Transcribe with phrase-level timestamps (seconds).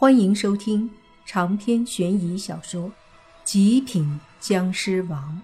[0.00, 0.88] 欢迎收听
[1.26, 2.88] 长篇悬疑小说
[3.42, 5.42] 《极品僵尸王》，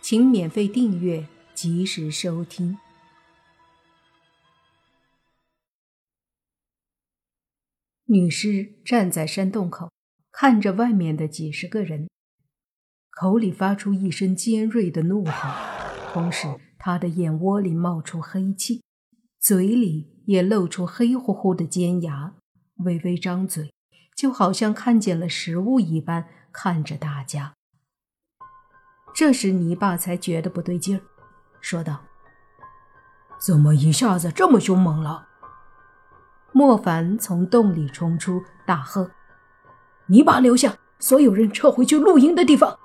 [0.00, 2.78] 请免费订阅，及时收听。
[8.06, 9.90] 女尸站在山洞口，
[10.30, 12.08] 看着外面的几十个人，
[13.10, 15.50] 口里发出一声尖锐的怒吼，
[16.14, 16.46] 同时
[16.78, 18.82] 她的眼窝里冒出黑气，
[19.38, 22.36] 嘴里也露出黑乎乎的尖牙。
[22.84, 23.72] 微微张嘴，
[24.14, 27.54] 就好像看见了食物一般看着大家。
[29.14, 31.02] 这时，泥巴才觉得不对劲儿，
[31.60, 32.02] 说道
[33.38, 35.28] ：“怎么一下子这么凶猛了？”
[36.52, 39.10] 莫凡从洞里冲出，大喝
[40.06, 42.78] ：“泥巴留下，所有人撤回去露营的地方！”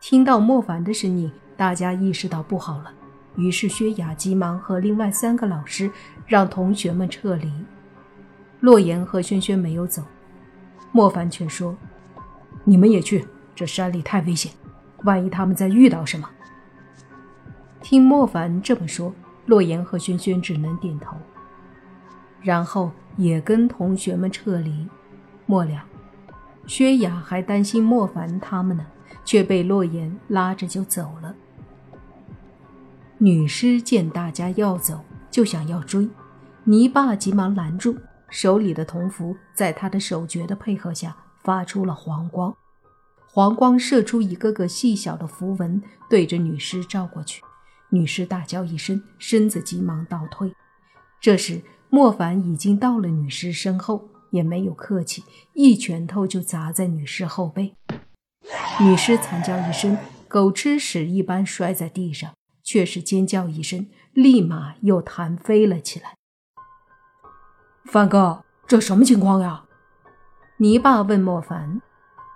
[0.00, 2.92] 听到莫凡的声音，大家意识到不好了，
[3.36, 5.90] 于是薛雅急忙和另外三个老师
[6.26, 7.52] 让同学们撤离。
[8.60, 10.02] 洛言和轩轩没有走，
[10.92, 11.76] 莫凡却说
[12.64, 14.52] ：“你们也去，这山里太危险，
[15.04, 16.28] 万一他们再遇到什么。”
[17.82, 19.14] 听莫凡这么说，
[19.46, 21.16] 洛言和轩轩只能点头，
[22.42, 24.86] 然后也跟同学们撤离。
[25.46, 25.82] 末了，
[26.66, 28.86] 薛雅还担心莫凡他们呢，
[29.24, 31.34] 却被洛言拉着就走了。
[33.16, 36.08] 女尸见大家要走，就想要追，
[36.64, 37.96] 泥巴急忙拦住。
[38.30, 42.56] 手里的铜符在他的手诀的配合下发出了黄光，
[43.26, 47.42] 黄光射出一个个细小的符文，对着女尸照过去。
[47.90, 50.54] 女尸大叫一声，身子急忙倒退。
[51.20, 57.74] 这时，莫凡已经到了女尸身后，也没有客气，一拳头就砸在女尸后背。
[58.80, 66.14] 女尸惨叫一声，狗吃屎一般摔在地上，却是尖叫一声，立马又弹飞了起来。
[67.90, 69.64] 凡哥，这什么情况呀？
[70.58, 71.82] 泥巴问莫凡。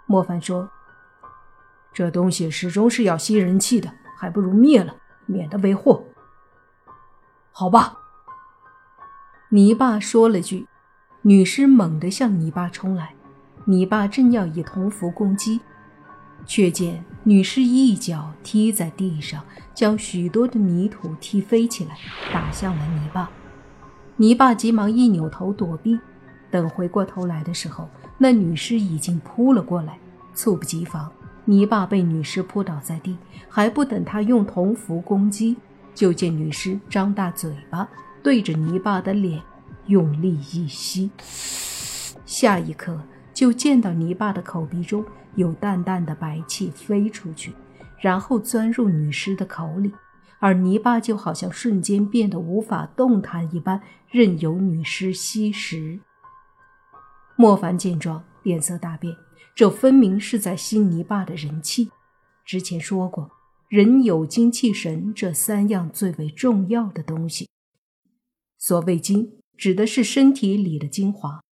[0.05, 0.69] 莫凡说
[1.95, 4.97] ：“这东西始终是要吸人气的，还不如灭了，
[5.27, 6.03] 免得为祸。”
[7.55, 7.99] 好吧。
[9.51, 10.67] 泥巴说了句，
[11.23, 13.15] 女尸猛地向泥巴冲来。
[13.67, 15.61] 泥巴正要以铜符攻击，
[16.45, 21.97] 却见女尸一脚踢在地上，将许多的泥土踢飞起来，
[22.33, 23.31] 打向了泥巴。
[24.17, 25.99] 泥巴急忙一扭头躲避，
[26.49, 29.99] 等回过头来的时候，那女尸已经扑了过来，
[30.35, 31.11] 猝不及防，
[31.45, 33.17] 泥巴被女尸扑倒在地，
[33.49, 35.57] 还不等他用铜符攻击，
[35.97, 37.89] 就见女尸张大嘴巴，
[38.23, 39.43] 对着泥巴的脸
[39.87, 41.11] 用力一吸，
[42.25, 42.97] 下一刻
[43.33, 45.05] 就见到泥巴的口鼻中
[45.35, 47.53] 有淡淡的白气飞出去，
[47.99, 49.93] 然后钻入女尸的口里。
[50.41, 56.01] 而泥巴就好像瞬间变得无法动弹一般，任由女尸吸食。
[57.37, 59.17] 莫凡见状，脸色大变，
[59.55, 61.91] 这分明是在吸泥巴的人气。
[62.45, 63.31] 之前说过，
[63.69, 67.49] 人有精气神这三样最为重要的东西。
[68.59, 71.43] 所谓精，指的是身体里的精华，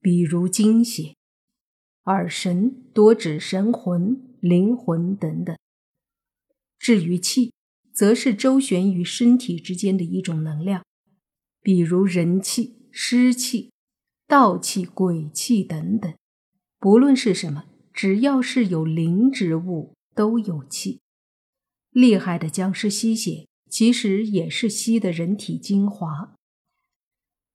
[0.00, 1.14] 比如精血；
[2.04, 5.56] 而神多指神魂、灵魂等等。
[6.78, 7.52] 至于气，
[8.00, 10.82] 则是周旋于身体之间的一种能量，
[11.60, 13.72] 比如人气、湿气、
[14.26, 16.10] 道气、鬼气等等。
[16.78, 21.00] 不论是什么，只要是有灵之物，都有气。
[21.90, 26.34] 厉害的僵尸吸血，其实也是吸的人体精华；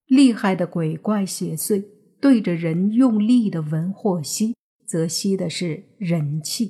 [0.05, 1.83] 厉害的鬼怪邪祟，
[2.21, 4.55] 对着人用力的闻或吸，
[4.85, 6.69] 则吸的是人气；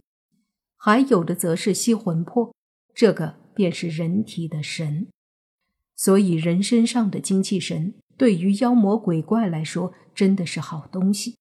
[0.78, 2.56] 还有的则是吸魂魄，
[2.94, 3.44] 这个。
[3.56, 5.08] 便是人体的神，
[5.96, 11.38] 所以人身上的精气神对于妖魔鬼怪来说真的是好东西，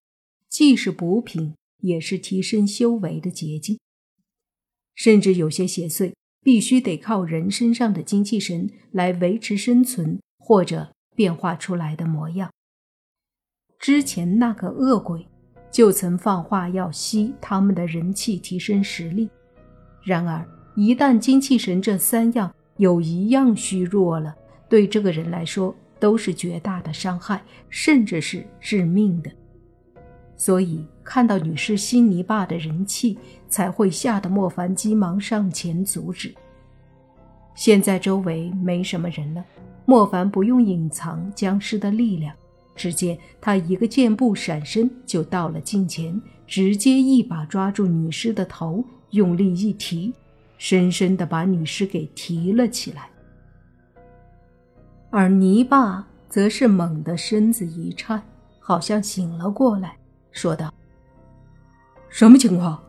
[0.48, 3.78] 既是补品，也是提升修为的捷径。
[4.94, 12.52] 甚至有些邪祟必须得靠人身上的精气神来维持生存或者变化出来的模样。
[13.80, 15.26] 之前那个恶鬼
[15.72, 19.28] 就曾放话要吸他们的人气提升实力，
[20.04, 20.48] 然而。
[20.74, 24.34] 一旦精气神这三样有一样虚弱了，
[24.68, 29.30] 对这个人来说都是绝大的伤害，甚至是致命的。
[30.36, 33.16] 所以看到女尸吸泥巴的人气，
[33.48, 36.34] 才会吓得莫凡急忙上前阻止。
[37.54, 39.44] 现在周围没什么人了，
[39.86, 42.34] 莫凡不用隐藏僵尸的力量，
[42.74, 50.12] 只见他一个箭步闪身就到了近前，直接一把抓住女尸的头，用力一提。
[50.56, 53.10] 深深地把女尸给提了起来，
[55.10, 58.22] 而泥巴则是猛地身子一颤，
[58.60, 59.96] 好像醒了过来，
[60.30, 60.72] 说道
[62.08, 62.82] ：“什么情况？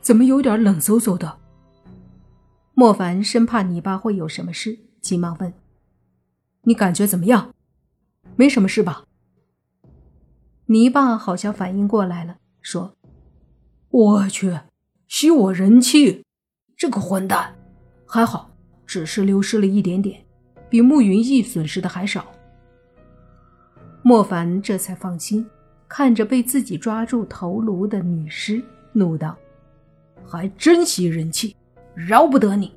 [0.00, 1.38] 怎么有点冷飕飕的？”
[2.74, 5.52] 莫凡生怕泥巴会有什么事，急忙问
[6.64, 7.54] ：“你感觉怎么样？
[8.34, 9.04] 没什么事吧？”
[10.66, 12.96] 泥巴好像反应过来了，说
[13.90, 14.60] ：“我去，
[15.06, 16.24] 吸我人气，
[16.82, 17.54] 这个混蛋！
[18.04, 18.50] 还好，
[18.84, 20.20] 只是流失了一点点，
[20.68, 22.26] 比慕云逸损失的还少。”
[24.02, 25.46] 莫凡这才放心，
[25.86, 28.60] 看着被自己抓住头颅的女尸，
[28.92, 29.36] 怒道
[30.26, 31.54] ：“还真吸人气，
[31.94, 32.72] 饶不得你！”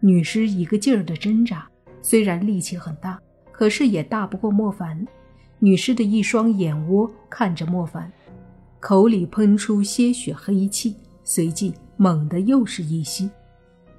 [0.00, 1.66] 女尸一个劲儿的挣扎，
[2.02, 3.18] 虽然力气很大，
[3.50, 5.02] 可是也大不过莫凡。
[5.60, 8.12] 女尸的一双眼窝看着莫凡，
[8.80, 10.94] 口里喷出些许黑气，
[11.24, 11.72] 随即
[12.02, 13.30] 猛地又是一吸。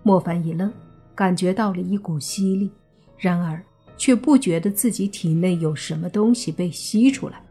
[0.03, 0.69] 莫凡一愣，
[1.15, 2.69] 感觉到了一股吸力，
[3.17, 3.63] 然而
[3.95, 7.41] 却不觉得自己体内有什么东西被吸出来，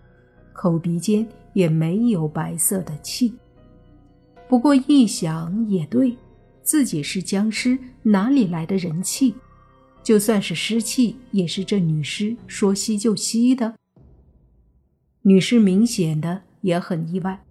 [0.52, 3.32] 口鼻间也没有白色的气。
[4.46, 6.14] 不过一想也对，
[6.62, 9.34] 自己是僵尸，哪里来的人气？
[10.02, 13.76] 就算是湿气，也是这女尸说吸就吸的。
[15.22, 17.42] 女尸明显的也很意外，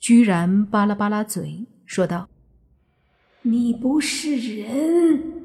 [0.00, 2.28] 居然巴拉巴拉嘴说道
[3.40, 5.42] ：“你不是人！”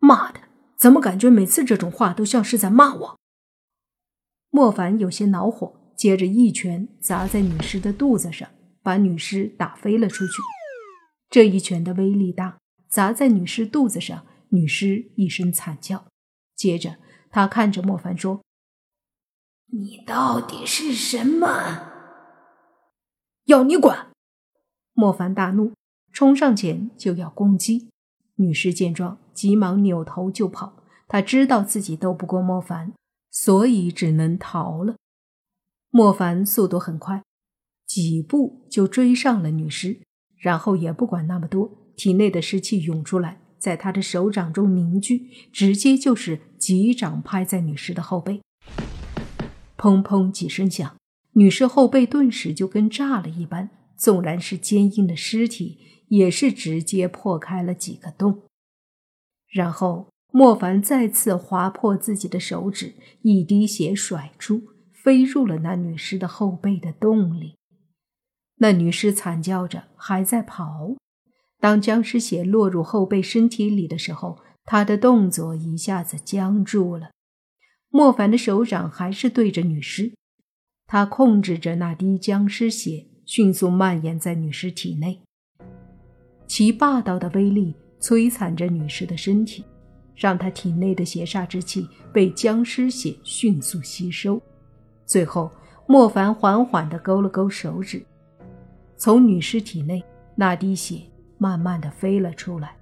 [0.00, 0.40] 妈的，
[0.76, 3.20] 怎么感觉每次这种话都像是在骂我？
[4.48, 8.48] 莫凡有些恼火，接着一拳砸在女尸的肚子上，
[8.82, 10.32] 把女尸打飞了出去。
[11.28, 12.58] 这一拳的威力大，
[12.88, 16.06] 砸在女尸肚子上，女尸一声惨叫。
[16.54, 16.96] 接着
[17.30, 18.40] 他看着莫凡说。
[19.66, 21.92] 你到底是什么？
[23.44, 24.15] 要你管！
[24.98, 25.74] 莫凡大怒，
[26.10, 27.90] 冲上前就要攻击。
[28.36, 30.82] 女尸见状，急忙扭头就跑。
[31.06, 32.94] 她知道自己斗不过莫凡，
[33.30, 34.96] 所以只能逃了。
[35.90, 37.22] 莫凡速度很快，
[37.86, 40.00] 几步就追上了女尸，
[40.38, 48.40] 然后也不管那么多，体内的湿气涌出来，在他的手掌中凝聚，直接就是几掌拍在女尸的后背。
[49.76, 50.96] 砰砰几声响，
[51.32, 55.78] 女尸后背顿时就跟炸了一般，纵然是坚硬的尸体，
[56.08, 58.42] 也是直接破开了几个洞。
[59.48, 64.62] 然后莫凡再次划破自己的手指，一滴血甩出，
[64.92, 67.56] 飞入了那女尸的后背的洞里。
[68.56, 70.96] 那女尸惨叫着还在跑。
[71.58, 77.10] 当僵尸血落入后背身体里的时候，她的动作一下子僵住了。
[77.88, 80.12] 莫凡的手掌还是对着女尸，
[80.86, 85.20] 他控制着那滴僵尸血迅速蔓延在女尸体内，
[86.46, 89.64] 其霸道的威力摧残着女尸的身体，
[90.14, 94.40] 让她体内的邪煞之气被僵尸血迅速吸收。
[95.04, 95.50] 最后，
[95.86, 98.02] 莫凡缓缓地勾了勾手指，
[98.96, 100.02] 从女尸体内
[100.34, 101.02] 那滴血
[101.36, 102.74] 慢慢地飞了出来，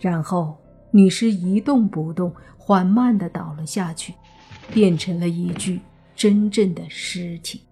[0.00, 0.56] 然后。
[0.92, 4.12] 女尸一动不动，缓慢地倒了下去，
[4.74, 5.80] 变成了一具
[6.16, 7.62] 真正的尸体。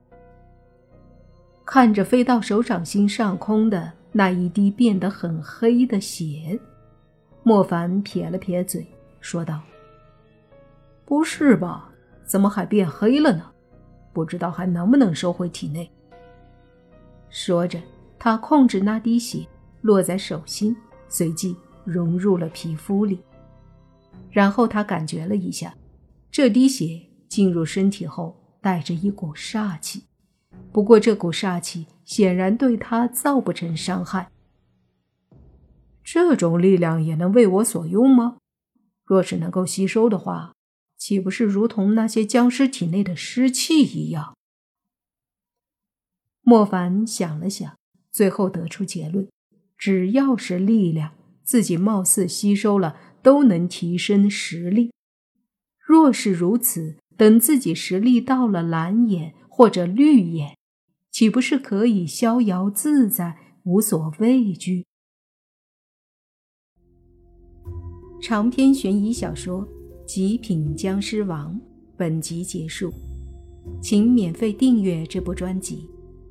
[1.71, 6.59] 看着飞到手掌心上空的那一滴变得很黑的血，
[7.43, 8.87] 莫凡撇了撇嘴，
[9.21, 9.61] 说道
[11.05, 11.91] ：“不是吧？
[12.25, 13.51] 怎么还变黑了呢？
[14.15, 15.91] 不知道还能不能收回体内。”
[17.29, 17.79] 说着，
[18.19, 19.47] 他控制那滴血
[19.83, 20.75] 落在手心，
[21.07, 21.55] 随即。
[21.85, 23.19] 融入了皮肤里，
[24.31, 25.75] 然后他感觉了一下，
[26.31, 30.05] 这滴血进入身体后带着一股煞气，
[30.79, 34.31] 不过这股煞气显然对他造不成伤害。
[36.05, 38.37] 这种力量也能为我所用吗？
[39.05, 40.55] 若是能够吸收的话，
[40.97, 44.37] 岂不是如同那些僵尸体内的湿气一样？
[46.43, 47.77] 莫凡想了想，
[48.13, 49.29] 最后得出结论：
[49.77, 51.15] 只要是力量。
[51.43, 54.93] 自己貌似吸收了，都能提升实力。
[55.81, 60.57] 若是如此，等自己实力到了蓝眼或者绿眼，
[61.19, 64.87] 岂不是可以逍遥自在，无所畏惧？
[68.23, 69.67] 长篇悬疑小说
[70.07, 71.57] 《极品僵尸王》
[71.97, 72.93] 本集结束，
[73.83, 75.91] 请免费订阅这部专辑，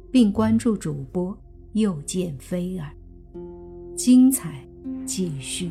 [0.09, 1.37] 并关注主播
[1.73, 2.89] 又见菲儿，
[3.93, 4.65] 精彩。
[5.05, 5.69] 继续。